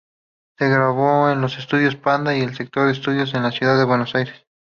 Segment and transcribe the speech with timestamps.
[0.57, 4.47] Se grabó en los Estudios "Panda" y "Spector Studios" de la ciudad Buenos Aires.